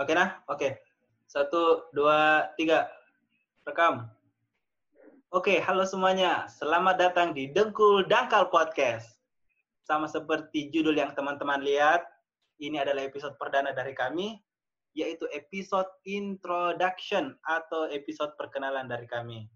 [0.00, 0.80] Oke nah, oke.
[1.28, 2.88] Satu, dua, tiga.
[3.68, 4.08] Rekam.
[5.28, 6.48] Oke, halo semuanya.
[6.48, 9.20] Selamat datang di Dengkul Dangkal Podcast.
[9.84, 12.00] Sama seperti judul yang teman-teman lihat,
[12.64, 14.40] ini adalah episode perdana dari kami,
[14.96, 19.52] yaitu episode introduction atau episode perkenalan dari kami.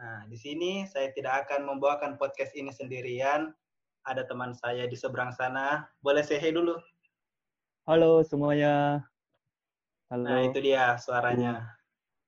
[0.00, 3.52] Nah, di sini saya tidak akan membawakan podcast ini sendirian.
[4.08, 5.84] Ada teman saya di seberang sana.
[6.00, 6.80] Boleh say hey dulu.
[7.84, 9.04] Halo semuanya.
[10.10, 10.26] Halo.
[10.26, 11.54] Nah, itu dia suaranya.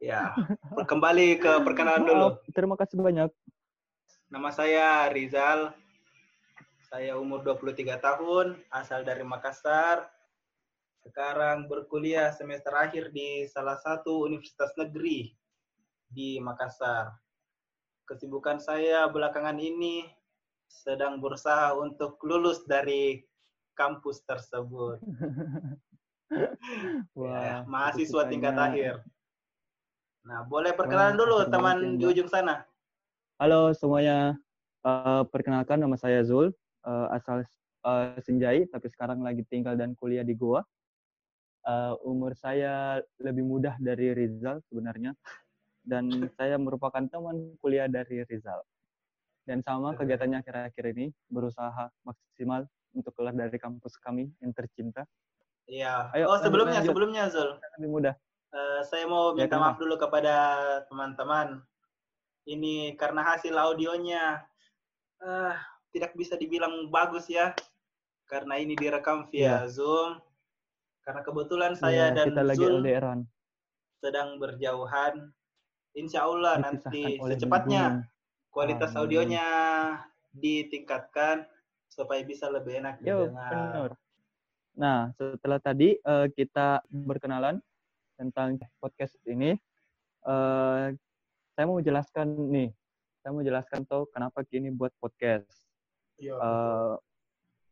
[0.02, 0.34] Ya,
[0.82, 2.28] kembali ke perkenalan dulu.
[2.50, 3.30] Terima kasih banyak.
[4.34, 5.70] Nama saya Rizal.
[6.90, 10.10] Saya umur 23 tahun, asal dari Makassar.
[11.06, 15.30] Sekarang berkuliah semester akhir di salah satu universitas negeri
[16.10, 17.14] di Makassar.
[18.02, 20.10] Kesibukan saya belakangan ini
[20.66, 23.22] sedang berusaha untuk lulus dari
[23.78, 24.98] kampus tersebut.
[27.18, 28.94] Wah, ya, mahasiswa tingkat akhir.
[30.22, 32.64] Nah, boleh perkenalan Wah, dulu teman ya, di ujung sana.
[33.42, 34.38] Halo semuanya.
[34.82, 36.50] Eh, perkenalkan nama saya Zul,
[36.86, 37.46] eh, asal
[37.86, 40.62] eh, Senjai, tapi sekarang lagi tinggal dan kuliah di Goa.
[41.62, 45.14] Eh, umur saya lebih mudah dari Rizal sebenarnya,
[45.86, 46.06] dan
[46.38, 48.62] saya merupakan teman kuliah dari Rizal.
[49.42, 52.62] Dan sama kegiatannya akhir-akhir ini berusaha maksimal
[52.94, 55.02] untuk keluar dari kampus kami yang tercinta.
[55.72, 56.12] Iya.
[56.12, 56.88] Ayo, oh, sebelumnya, lanjut.
[56.92, 57.50] sebelumnya Zul.
[57.80, 58.14] Lebih mudah.
[58.52, 59.64] Eh, saya mau Ya, minta kenapa?
[59.72, 60.34] maaf dulu kepada
[60.92, 61.48] teman-teman.
[62.44, 64.44] Ini karena hasil audionya
[65.22, 65.54] eh,
[65.94, 67.56] tidak bisa dibilang bagus ya,
[68.28, 70.20] karena ini direkam via Zoom.
[71.02, 73.20] Karena kebetulan saya Ya, dan kita lagi Zul LDRan.
[73.98, 75.32] sedang berjauhan.
[75.94, 77.82] Insya Allah Dipisahkan nanti secepatnya
[78.48, 79.00] kualitas Amin.
[79.00, 79.46] audionya
[80.32, 81.44] ditingkatkan
[81.88, 83.92] supaya bisa lebih enak didengar.
[84.78, 87.60] Nah, setelah tadi eh, kita berkenalan
[88.16, 89.52] tentang podcast ini,
[90.24, 90.86] eh,
[91.52, 92.70] saya mau jelaskan nih,
[93.20, 95.48] saya mau jelaskan tuh kenapa kini buat podcast.
[96.16, 96.94] Iya, Eh,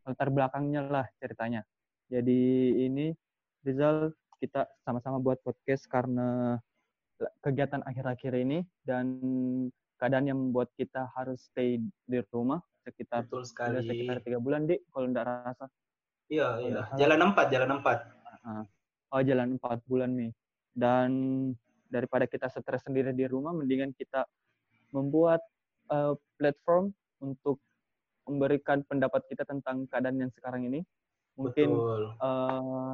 [0.08, 1.62] latar belakangnya lah ceritanya.
[2.10, 2.40] Jadi
[2.88, 3.14] ini
[3.62, 6.56] Rizal kita sama-sama buat podcast karena
[7.44, 9.20] kegiatan akhir-akhir ini dan
[10.00, 11.76] keadaan yang membuat kita harus stay
[12.08, 13.84] di rumah sekitar betul sekali.
[13.84, 15.68] sekitar tiga bulan deh kalau nggak rasa
[16.30, 16.80] Iya, iya.
[16.94, 17.98] Jalan empat, jalan empat.
[19.10, 20.30] oh jalan empat bulan nih
[20.70, 21.10] dan
[21.90, 24.22] daripada kita stres sendiri di rumah mendingan kita
[24.94, 25.42] membuat
[25.90, 27.58] eh, platform untuk
[28.30, 30.86] memberikan pendapat kita tentang keadaan yang sekarang ini
[31.34, 32.02] mungkin Betul.
[32.22, 32.92] eh,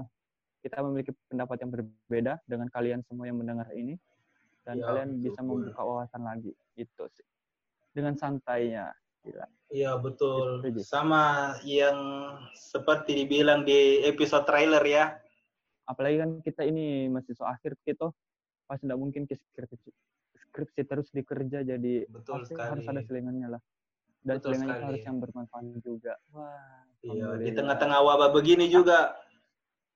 [0.64, 3.94] kita memiliki pendapat yang berbeda dengan kalian semua yang mendengar ini
[4.66, 5.68] dan Ya, kalian bisa betul.
[5.68, 7.26] membuka wawasan lagi itu sih
[7.92, 8.90] dengan santainya
[9.66, 10.62] Iya betul.
[10.62, 10.80] Setuju.
[10.86, 11.24] Sama
[11.66, 11.98] yang
[12.54, 15.06] seperti dibilang di episode trailer ya.
[15.86, 18.10] apalagi kan kita ini mahasiswa akhir gitu
[18.66, 19.90] pasti tidak mungkin ke skripsi
[20.34, 22.70] skripsi terus dikerja jadi Betul pasti sekali.
[22.74, 23.62] harus ada selingannya lah
[24.26, 24.86] dan Betul selingannya sekali.
[24.90, 29.14] harus yang bermanfaat juga wah Iya, di tengah-tengah wabah begini juga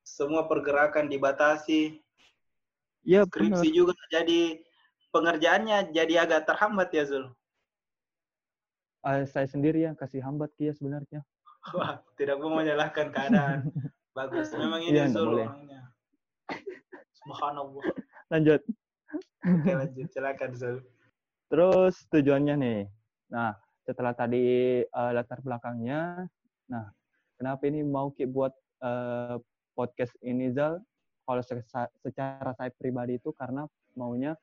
[0.07, 1.99] semua pergerakan dibatasi.
[3.03, 4.41] iya Skripsi benar juga jadi
[5.11, 7.35] pengerjaannya jadi agak terhambat ya Zul.
[9.01, 11.25] Ah, saya sendiri yang kasih hambat kia sebenarnya
[11.77, 13.69] Wah, tidak mau menyalahkan keadaan.
[14.17, 14.53] Bagus.
[14.53, 15.47] Memang ini Zul boleh.
[15.49, 15.81] orangnya.
[17.17, 17.85] Subhanallah.
[18.29, 18.61] lanjut
[19.43, 20.77] Oke lanjut, silakan Zul.
[21.47, 22.81] terus tujuannya nih
[23.29, 24.43] nah setelah tadi
[24.83, 26.27] eh, latar belakangnya
[26.67, 26.89] nah
[27.37, 29.37] kenapa ini mau ki buat eh,
[29.75, 30.79] podcast ini Zal
[31.25, 31.67] kalau se-
[32.01, 34.35] secara saya pribadi itu karena maunya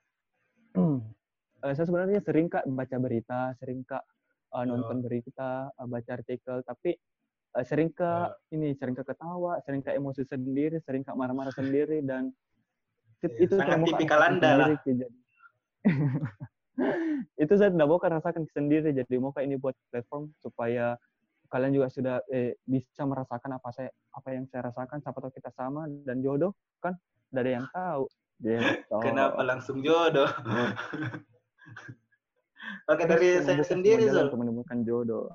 [1.63, 4.03] eh, saya sebenarnya sering kak baca berita sering kak
[4.53, 6.95] eh, nonton berita eh, baca artikel tapi
[7.55, 11.99] eh, sering kak ini sering kak ketawa sering kak emosi sendiri sering kak marah-marah sendiri
[12.05, 12.31] dan
[13.25, 14.67] Iya, itu sangat tipikal Anda lah.
[14.85, 15.05] jadi.
[17.41, 20.93] itu saya tidak mau rasakan sendiri jadi mau ini buat platform supaya
[21.49, 25.49] kalian juga sudah eh, bisa merasakan apa saya apa yang saya rasakan siapa tahu kita
[25.57, 26.93] sama dan jodoh kan
[27.31, 28.03] tidak ada yang tahu
[28.45, 28.97] gitu.
[29.05, 30.29] Kenapa langsung jodoh?
[32.87, 34.27] Oke dari saya sendiri Zul.
[34.29, 35.27] untuk menemukan jodoh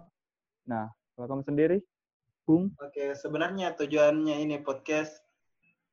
[0.69, 1.79] nah kalau kamu sendiri
[2.43, 5.23] Bung Oke, sebenarnya tujuannya ini podcast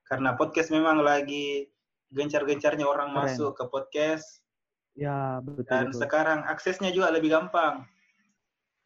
[0.10, 1.70] karena podcast memang lagi
[2.10, 3.22] gencar-gencarnya orang Keren.
[3.30, 4.42] masuk ke podcast
[4.98, 6.02] ya betul dan betul.
[6.02, 7.86] sekarang aksesnya juga lebih gampang.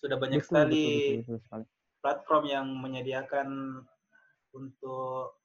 [0.03, 1.65] Sudah banyak Betul, sekali betul, betul, betul sekali.
[2.03, 3.47] platform yang menyediakan
[4.51, 5.39] untuk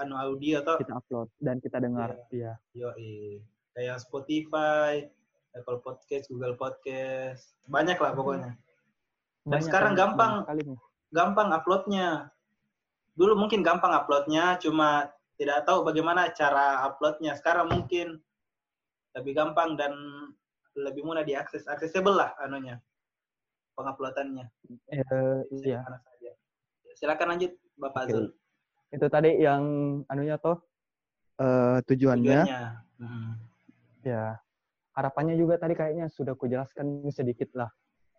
[0.00, 3.44] anu audio atau kita upload dan kita dengar ya yoi
[3.76, 5.04] kayak Spotify,
[5.52, 8.52] Apple Podcast, Google Podcast, banyak lah pokoknya.
[9.42, 10.32] Dan Banyak, sekarang banyak, gampang.
[10.46, 10.78] banyak.
[11.12, 12.08] Gampang uploadnya.
[13.12, 17.36] Dulu mungkin gampang uploadnya, cuma tidak tahu bagaimana cara uploadnya.
[17.36, 18.22] Sekarang mungkin
[19.12, 19.92] lebih gampang dan
[20.72, 22.80] lebih mudah diakses, accessible lah anunya
[23.76, 24.46] penguploadannya.
[24.88, 25.84] Eh, iya.
[26.96, 28.12] Silakan lanjut Bapak Oke.
[28.12, 28.26] Zul.
[28.92, 29.64] Itu tadi yang
[30.08, 30.60] anunya toh
[31.40, 32.40] eh, tujuannya.
[32.44, 32.62] Tujuannya.
[33.02, 33.32] Hmm.
[34.06, 34.38] Ya,
[34.92, 37.68] harapannya juga tadi kayaknya sudah kujelaskan sedikit lah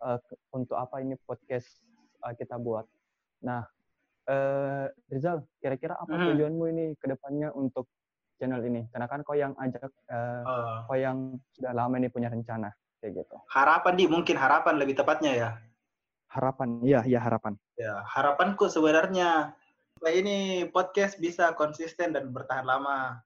[0.00, 1.80] eh, ke- untuk apa ini podcast
[2.20, 2.84] eh, kita buat.
[3.44, 3.64] Nah,
[4.26, 6.26] eh, Rizal, kira-kira apa Mhm.
[6.32, 7.88] tujuanmu ini ke depannya untuk
[8.36, 8.84] channel ini?
[8.88, 10.88] Karena kan kau yang ajak, eh, Oh.
[10.88, 13.36] kau yang sudah lama ini punya rencana kayak gitu.
[13.52, 15.50] harapan di mungkin harapan lebih tepatnya ya.
[16.32, 17.54] Harapan, iya, iya harapan.
[17.76, 19.52] Ya, harapanku sebenarnya
[20.08, 23.20] ini podcast bisa konsisten dan bertahan lama.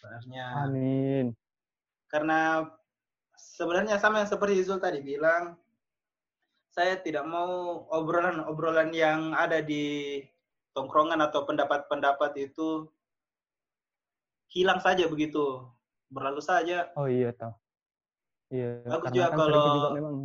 [0.00, 1.26] Sebenarnya Amin.
[2.12, 2.68] Karena
[3.32, 5.56] sebenarnya sama yang seperti Zul tadi bilang,
[6.68, 10.20] saya tidak mau obrolan-obrolan yang ada di
[10.76, 12.84] tongkrongan atau pendapat-pendapat itu
[14.52, 15.64] hilang saja begitu,
[16.12, 17.56] berlalu saja, Oh iya toh.
[18.52, 20.16] Iya, Bagus karena juga kan kalau- juga memang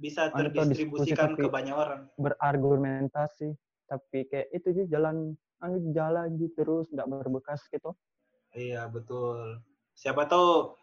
[0.00, 2.08] bisa Anu terdistribusikan ke banyak orang.
[2.16, 3.52] berargumentasi,
[3.84, 7.92] tapi kayak itu sih jalan anu jalan gitu terus nggak berbekas gitu.
[8.56, 9.60] Iya, betul.
[9.92, 10.74] Siapa tahu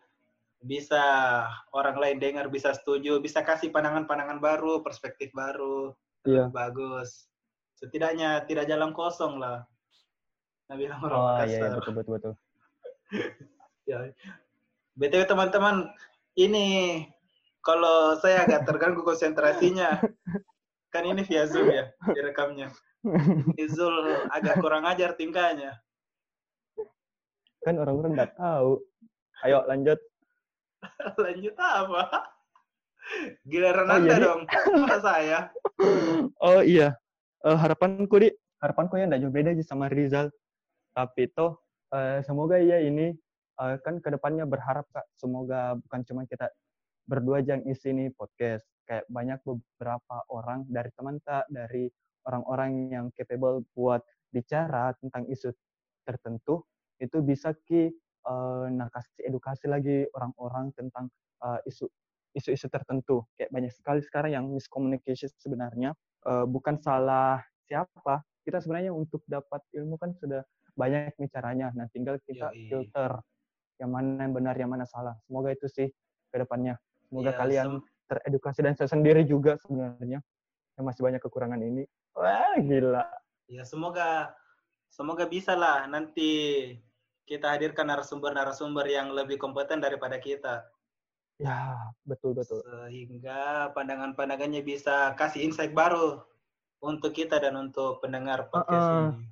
[0.60, 1.04] bisa
[1.72, 5.96] orang lain dengar, bisa setuju, bisa kasih pandangan-pandangan baru, perspektif baru.
[6.28, 6.52] Iya.
[6.52, 7.32] Bagus.
[7.80, 9.64] Setidaknya tidak jalan kosong lah.
[10.70, 11.48] Bilang orang Oh Makassar.
[11.50, 12.34] iya, iya betul betul betul.
[13.90, 14.06] Ya.
[14.94, 15.90] BTW teman-teman,
[16.38, 17.02] ini
[17.66, 19.98] kalau saya agak terganggu konsentrasinya,
[20.94, 22.70] kan ini via Zoom ya, direkamnya.
[23.58, 25.74] Ini Zul agak kurang ajar tingkahnya.
[27.66, 28.78] kan orang-orang nggak tahu.
[29.42, 30.00] Ayo lanjut.
[31.24, 32.04] Lanjut apa?
[33.48, 34.42] Giliran Oh, Anda jadi- dong,
[34.86, 35.40] masa saya.
[36.40, 36.94] Oh iya,
[37.40, 38.28] Eh, harapanku di
[38.60, 40.28] harapanku yang nggak jauh beda sih sama Rizal.
[40.92, 41.64] Tapi toh
[41.96, 43.16] eh, semoga ya ini
[43.60, 46.52] eh, kan ke depannya berharap kak semoga bukan cuma kita
[47.08, 48.68] berdua aja yang isi nih podcast.
[48.84, 51.88] Kayak banyak beberapa orang dari teman tak dari
[52.28, 54.04] orang-orang yang capable buat
[54.36, 55.56] bicara tentang isu
[56.04, 56.68] tertentu
[57.00, 57.96] itu bisa ki
[58.26, 61.08] eh, nah kasih edukasi lagi orang-orang tentang
[61.44, 61.88] eh, isu
[62.36, 63.26] isu-isu tertentu.
[63.34, 65.94] Kayak banyak sekali sekarang yang miscommunication sebenarnya
[66.28, 68.22] eh, bukan salah siapa.
[68.46, 70.42] Kita sebenarnya untuk dapat ilmu kan sudah
[70.74, 71.68] banyak nih caranya.
[71.76, 72.70] Nah tinggal kita Yoi.
[72.72, 73.12] filter
[73.80, 75.16] yang mana yang benar yang mana salah.
[75.28, 75.88] Semoga itu sih
[76.30, 76.76] ke depannya.
[77.10, 80.20] Semoga Iya, kalian sem- teredukasi dan saya sendiri juga sebenarnya.
[80.78, 81.84] Yang masih banyak kekurangan ini.
[82.16, 83.06] Wah gila.
[83.50, 84.34] Ya semoga
[84.90, 86.30] semoga bisa lah nanti
[87.30, 90.66] kita hadirkan narasumber-narasumber yang lebih kompeten daripada kita
[91.38, 96.26] ya betul betul sehingga pandangan-pandangannya bisa kasih insight baru
[96.82, 99.08] untuk kita dan untuk pendengar podcast Uh-uh.
[99.14, 99.30] ini.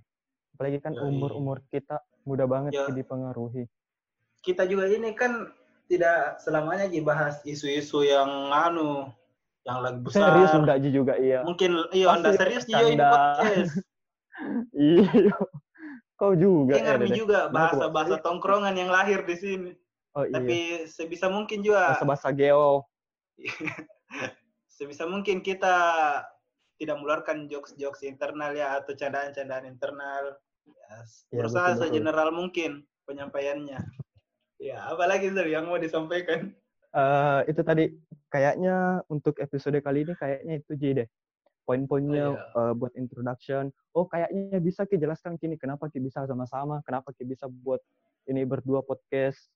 [0.53, 2.85] apalagi kan umur-umur kita mudah banget Ya.
[2.85, 3.65] sih dipengaruhi
[4.37, 5.49] Kita juga ini kan
[5.87, 9.11] tidak selamanya dibahas isu-isu yang anu
[9.63, 10.31] yang lagi besar.
[10.31, 13.73] serius enggak juga iya Mungkin iya Anda serius juga ini podcast.
[14.91, 15.33] iya
[16.17, 17.15] kau juga nih Dede.
[17.15, 19.71] juga bahasa-bahasa tongkrongan yang lahir di sini.
[20.17, 20.57] oh iya Tapi
[20.89, 22.83] sebisa mungkin juga bahasa bahasa geo
[24.77, 25.77] sebisa mungkin kita
[26.77, 30.37] tidak mengeluarkan jokes-jokes internal ya atau candaan-candaan internal.
[30.67, 30.99] Ya,
[31.31, 31.83] Ya, berusaha betul, betul.
[31.95, 32.71] segeneral mungkin
[33.07, 33.79] penyampaiannya.
[34.59, 36.51] Ya, apalagi Zul yang mau disampaikan?
[36.91, 37.93] Eh, itu tadi
[38.27, 41.07] kayaknya untuk episode kali ini kayaknya itu Ji deh
[41.67, 42.71] poin-poinnya Oh, iya.
[42.71, 43.67] eh, buat introduction.
[43.91, 47.83] Oh kayaknya bisa Ki jelaskan kini kenapa Ki bisa sama-sama kenapa Ki bisa buat
[48.31, 49.51] ini berdua podcast.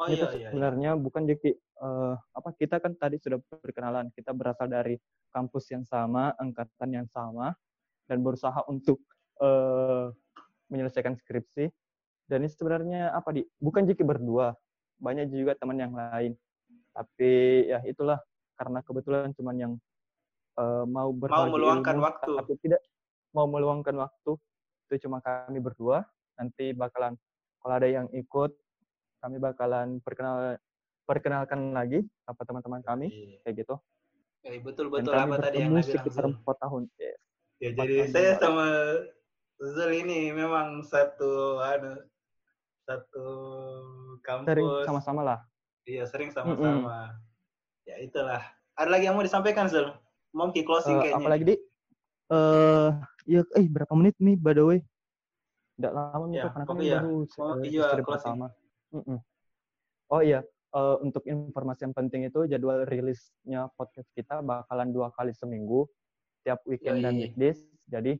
[0.00, 0.48] Oh itu iya, iya, iya.
[0.50, 4.96] sebenarnya bukan Ji Ki eh, apa kita kan tadi sudah berkenalan kita berasal dari
[5.28, 7.52] kampus yang sama angkatan yang sama
[8.08, 9.04] dan berusaha untuk
[9.44, 10.08] eh,
[10.72, 11.68] menyelesaikan skripsi.
[12.24, 13.44] Dan ini sebenarnya apa di?
[13.60, 14.56] Bukan Jiki berdua
[14.96, 16.32] banyak juga teman yang lain.
[16.96, 18.16] Tapi ya itulah
[18.56, 19.72] karena kebetulan cuman yang
[20.54, 22.32] eh, mau berbagi meluangkan ilmu, waktu.
[22.36, 22.80] tapi tidak
[23.30, 24.32] mau meluangkan waktu
[24.84, 27.18] itu cuma kami berdua nanti bakalan
[27.58, 28.52] kalau ada yang ikut
[29.18, 30.60] kami bakalan perkenal
[31.02, 33.38] perkenalkan lagi apa teman-teman kami Iya.
[33.42, 33.76] kayak gitu
[34.44, 37.16] Eh, betul dan betul kami apa tadi yang sekitar empat tahun Yes.
[37.56, 38.66] Ya, empat jadi tahun saya sama
[39.56, 42.04] Zul ini memang satu anu
[42.84, 43.26] satu
[44.20, 44.46] kampus.
[44.46, 45.40] sering sama-sama lah
[45.84, 47.12] Iya, sering sama-sama.
[47.84, 48.40] Ya, itulah.
[48.72, 49.92] Ada lagi yang mau disampaikan, Zul?
[50.34, 51.18] Ke closing Eh, kayaknya.
[51.22, 51.56] apalagi di
[52.26, 52.90] eh
[53.24, 54.80] ya eh berapa menit nih by the way
[55.74, 56.98] Nggak lama nih Ya, karena kan ya.
[56.98, 58.06] baru episode closing.
[58.06, 58.46] pertama
[58.90, 59.18] Mm-mm.
[60.08, 65.30] oh iya eh, untuk informasi yang penting itu jadwal rilisnya podcast kita bakalan dua kali
[65.30, 65.86] seminggu
[66.42, 67.22] tiap weekend dan Yoi.
[67.28, 68.18] weekdays jadi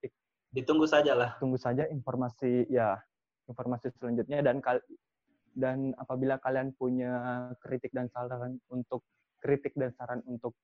[0.00, 0.16] ik-
[0.48, 1.30] Ditunggu saja lah.
[1.36, 2.96] Tunggu saja informasi ya
[3.44, 4.80] informasi selanjutnya dan kal
[5.52, 7.12] dan apabila kalian punya
[7.58, 9.04] kritik dan saran untuk
[9.40, 10.56] kritik dan saran untuk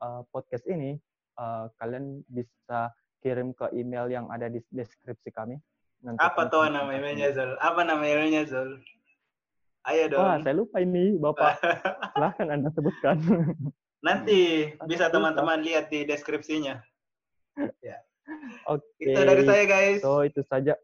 [0.00, 0.96] uh, podcast ini,
[1.38, 2.90] uh, kalian bisa
[3.24, 5.56] kirim ke email yang ada di deskripsi kami.
[6.04, 7.56] Nanti Apa tuh nama emailnya Zul?
[7.56, 8.84] Apa nama emailnya Zul?
[9.84, 10.20] Ayo dong.
[10.20, 11.60] Wah, saya lupa ini, Bapak.
[12.16, 13.16] Silahkan Anda sebutkan.
[14.04, 16.80] Nanti bisa teman-teman lihat di deskripsinya.
[17.88, 17.96] ya.
[18.68, 18.84] Oke.
[19.00, 19.12] Okay.
[19.12, 20.00] Itu dari saya, guys.
[20.04, 20.76] So, itu saja.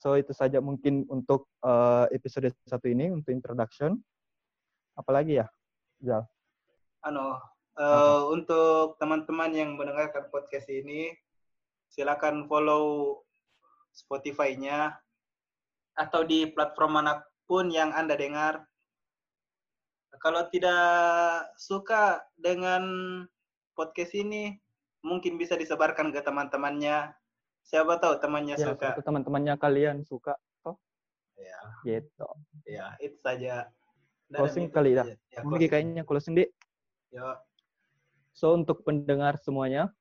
[0.00, 3.96] So, itu saja mungkin untuk uh, episode satu ini, untuk introduction.
[4.96, 5.48] Apalagi ya,
[6.00, 6.26] Jal?
[7.04, 7.38] Ano,
[7.76, 11.12] uh, untuk teman-teman yang mendengarkan podcast ini,
[11.90, 13.20] silakan follow
[13.94, 14.98] Spotify-nya
[15.94, 18.66] atau di platform mana pun yang Anda dengar.
[20.18, 22.82] Kalau tidak suka dengan
[23.76, 24.56] podcast ini,
[25.04, 27.12] mungkin bisa disebarkan ke teman-temannya.
[27.64, 28.96] Siapa tahu temannya ya, suka.
[29.04, 30.34] Teman-temannya kalian suka,
[30.64, 30.80] toh?
[31.36, 31.60] Ya.
[31.84, 32.28] Gitu.
[32.64, 33.68] Ya, itu saja.
[34.34, 35.04] Closing kali ya.
[35.30, 36.50] ya Mungkin kayaknya closing deh.
[37.14, 37.38] Ya.
[38.34, 39.94] So untuk pendengar semuanya,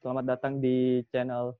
[0.00, 1.52] selamat datang di channel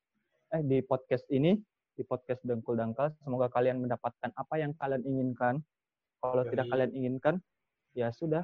[0.52, 1.60] eh di podcast ini
[1.94, 3.14] di podcast Dengkul Dangkal.
[3.22, 5.62] Semoga kalian mendapatkan apa yang kalian inginkan.
[6.18, 6.50] Kalau Yoi.
[6.56, 7.34] tidak kalian inginkan,
[7.92, 8.42] ya sudah.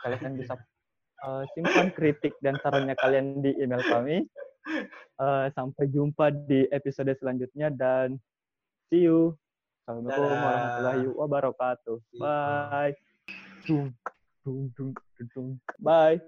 [0.00, 0.54] Kalian bisa
[1.26, 4.24] uh, simpan kritik dan sarannya kalian di email kami.
[5.18, 8.16] Uh, sampai jumpa di episode selanjutnya dan
[8.88, 9.34] see you.
[9.82, 11.96] Assalamualaikum warahmatullahi wabarakatuh.
[12.14, 12.94] Bye.
[15.82, 16.18] Bye.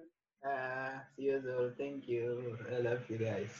[0.42, 1.70] Uh, see you, Zul.
[1.78, 2.58] Thank you.
[2.66, 3.54] I love you guys.